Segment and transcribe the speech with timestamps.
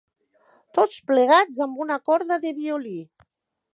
[0.77, 2.99] Tots plegats amb una corda de violí